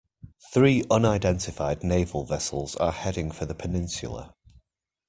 Three 0.51 0.83
unidentified 0.89 1.83
naval 1.83 2.25
vessels 2.25 2.75
are 2.77 2.91
heading 2.91 3.29
for 3.29 3.45
the 3.45 3.53
peninsula. 3.53 4.33